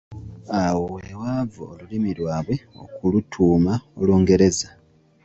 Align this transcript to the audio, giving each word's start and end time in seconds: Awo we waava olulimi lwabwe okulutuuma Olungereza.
Awo 0.63 0.83
we 0.93 1.03
waava 1.21 1.61
olulimi 1.71 2.11
lwabwe 2.19 2.55
okulutuuma 2.83 3.73
Olungereza. 4.01 4.69